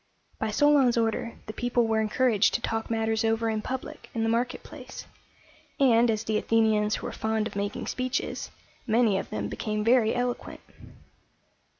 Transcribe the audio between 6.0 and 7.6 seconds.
as the Athenians were fond of